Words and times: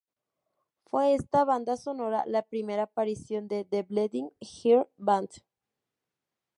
Fue 0.85 1.13
esta 1.13 1.45
banda 1.45 1.77
sonora 1.77 2.23
la 2.25 2.41
primera 2.41 2.85
aparición 2.85 3.47
de 3.47 3.65
"The 3.65 3.83
Bleeding 3.83 4.31
Heart 4.41 4.89
Band". 4.97 5.29